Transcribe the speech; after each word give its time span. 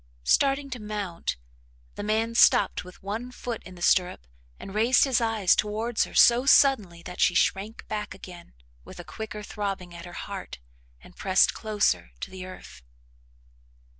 Starting 0.25 0.67
to 0.71 0.79
mount, 0.79 1.37
the 1.93 2.01
man 2.01 2.33
stopped 2.33 2.83
with 2.83 3.03
one 3.03 3.31
foot 3.31 3.61
in 3.61 3.75
the 3.75 3.83
stirrup 3.83 4.25
and 4.59 4.73
raised 4.73 5.03
his 5.03 5.21
eyes 5.21 5.55
towards 5.55 6.05
her 6.05 6.13
so 6.15 6.43
suddenly 6.43 7.03
that 7.03 7.21
she 7.21 7.35
shrank 7.35 7.87
back 7.87 8.15
again 8.15 8.53
with 8.83 8.99
a 8.99 9.03
quicker 9.03 9.43
throbbing 9.43 9.93
at 9.93 10.05
her 10.05 10.13
heart 10.13 10.57
and 11.01 11.15
pressed 11.17 11.53
closer 11.53 12.13
to 12.19 12.31
the 12.31 12.43
earth. 12.47 12.81